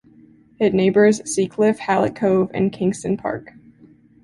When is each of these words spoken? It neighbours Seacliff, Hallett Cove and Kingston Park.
It 0.59 0.73
neighbours 0.73 1.21
Seacliff, 1.31 1.77
Hallett 1.77 2.15
Cove 2.15 2.49
and 2.55 2.71
Kingston 2.73 3.17
Park. 3.17 3.51